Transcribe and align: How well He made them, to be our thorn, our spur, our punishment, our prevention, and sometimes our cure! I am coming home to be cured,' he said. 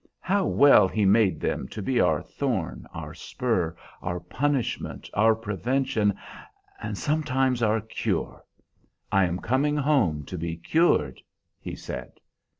How 0.21 0.47
well 0.47 0.87
He 0.87 1.05
made 1.05 1.39
them, 1.39 1.67
to 1.67 1.79
be 1.79 1.99
our 2.01 2.23
thorn, 2.23 2.87
our 2.91 3.13
spur, 3.13 3.75
our 4.01 4.19
punishment, 4.19 5.07
our 5.13 5.35
prevention, 5.35 6.15
and 6.81 6.97
sometimes 6.97 7.61
our 7.61 7.81
cure! 7.81 8.43
I 9.11 9.25
am 9.25 9.37
coming 9.37 9.77
home 9.77 10.25
to 10.25 10.39
be 10.39 10.57
cured,' 10.57 11.21
he 11.59 11.75
said. 11.75 12.13